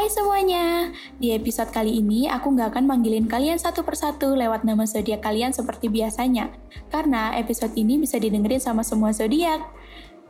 [0.00, 4.88] Hai semuanya, di episode kali ini aku nggak akan manggilin kalian satu persatu lewat nama
[4.88, 6.56] zodiak kalian seperti biasanya,
[6.88, 9.60] karena episode ini bisa didengerin sama semua zodiak.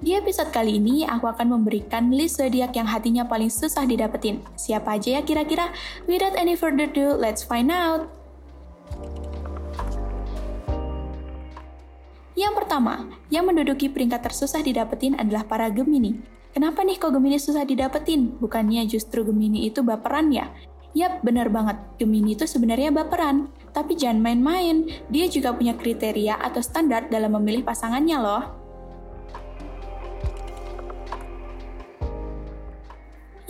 [0.03, 4.43] Di episode kali ini, aku akan memberikan list zodiak yang hatinya paling susah didapetin.
[4.59, 5.71] Siapa aja ya kira-kira?
[6.11, 8.11] Without any further ado, let's find out!
[12.35, 16.40] Yang pertama, yang menduduki peringkat tersusah didapetin adalah para Gemini.
[16.51, 18.37] Kenapa nih kok Gemini susah didapetin?
[18.43, 20.51] Bukannya justru Gemini itu baperan ya?
[20.99, 21.79] Yap, bener banget.
[22.03, 23.55] Gemini itu sebenarnya baperan.
[23.71, 28.60] Tapi jangan main-main, dia juga punya kriteria atau standar dalam memilih pasangannya loh.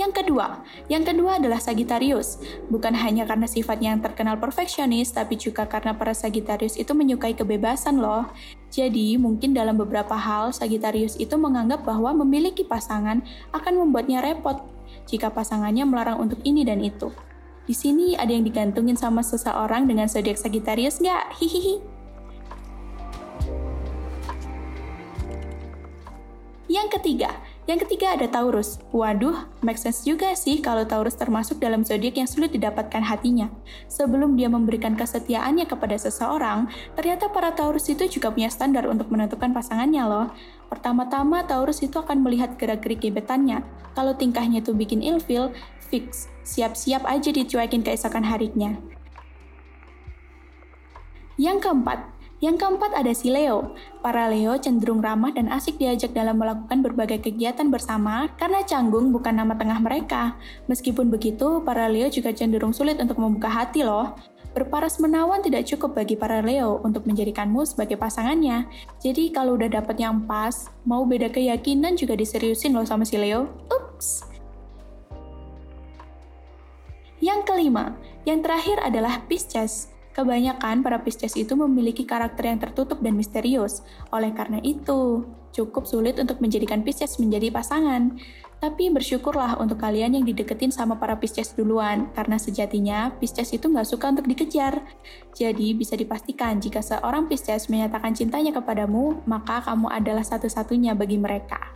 [0.01, 2.41] Yang kedua, yang kedua adalah Sagittarius.
[2.73, 8.01] Bukan hanya karena sifatnya yang terkenal perfeksionis, tapi juga karena para Sagittarius itu menyukai kebebasan
[8.01, 8.33] loh.
[8.73, 13.21] Jadi, mungkin dalam beberapa hal, Sagittarius itu menganggap bahwa memiliki pasangan
[13.53, 14.65] akan membuatnya repot
[15.05, 17.13] jika pasangannya melarang untuk ini dan itu.
[17.69, 21.37] Di sini ada yang digantungin sama seseorang dengan zodiak Sagittarius nggak?
[21.37, 22.01] Hihihi.
[26.71, 27.35] Yang ketiga,
[27.69, 28.81] yang ketiga ada Taurus.
[28.91, 33.53] Waduh, make sense juga sih kalau Taurus termasuk dalam zodiak yang sulit didapatkan hatinya.
[33.87, 39.53] Sebelum dia memberikan kesetiaannya kepada seseorang, ternyata para Taurus itu juga punya standar untuk menentukan
[39.53, 40.27] pasangannya loh.
[40.73, 43.61] Pertama-tama Taurus itu akan melihat gerak-gerik gebetannya.
[43.93, 45.53] Kalau tingkahnya itu bikin ilfil,
[45.91, 48.79] fix, siap-siap aja dicuekin keesokan harinya.
[51.41, 53.77] Yang keempat, yang keempat ada si Leo.
[54.01, 59.37] Para Leo cenderung ramah dan asik diajak dalam melakukan berbagai kegiatan bersama karena canggung bukan
[59.37, 60.41] nama tengah mereka.
[60.65, 64.17] Meskipun begitu, para Leo juga cenderung sulit untuk membuka hati loh.
[64.51, 68.67] Berparas menawan tidak cukup bagi para Leo untuk menjadikanmu sebagai pasangannya.
[68.99, 73.47] Jadi kalau udah dapet yang pas, mau beda keyakinan juga diseriusin loh sama si Leo.
[73.71, 74.27] Ups.
[77.21, 77.95] Yang kelima,
[78.25, 79.93] yang terakhir adalah Pisces.
[80.21, 83.81] Kebanyakan para Pisces itu memiliki karakter yang tertutup dan misterius.
[84.13, 85.25] Oleh karena itu,
[85.57, 88.21] cukup sulit untuk menjadikan Pisces menjadi pasangan.
[88.61, 93.89] Tapi bersyukurlah untuk kalian yang dideketin sama para Pisces duluan, karena sejatinya Pisces itu nggak
[93.89, 94.85] suka untuk dikejar.
[95.33, 101.73] Jadi bisa dipastikan jika seorang Pisces menyatakan cintanya kepadamu, maka kamu adalah satu-satunya bagi mereka.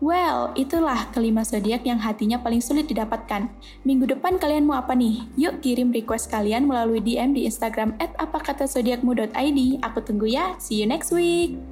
[0.00, 3.52] Well, itulah kelima zodiak yang hatinya paling sulit didapatkan.
[3.84, 5.28] Minggu depan kalian mau apa nih?
[5.36, 9.60] Yuk kirim request kalian melalui DM di Instagram @apakatasodiakmu.id.
[9.84, 10.56] Aku tunggu ya.
[10.56, 11.69] See you next week.